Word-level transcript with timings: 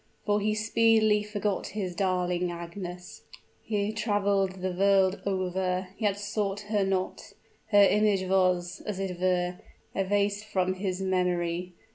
For 0.25 0.41
he 0.41 0.55
speedily 0.55 1.21
forgot 1.21 1.67
his 1.77 1.93
darling 1.93 2.49
Agnes 2.49 3.21
he 3.63 3.93
traveled 3.93 4.53
the 4.53 4.71
world 4.71 5.21
over, 5.27 5.89
yet 5.99 6.17
sought 6.19 6.61
her 6.61 6.83
not 6.83 7.33
her 7.67 7.83
image 7.83 8.23
was, 8.27 8.81
as 8.87 8.99
it 8.99 9.19
were, 9.19 9.59
effaced 9.93 10.45
from 10.45 10.73
his 10.73 11.03
memory. 11.03 11.73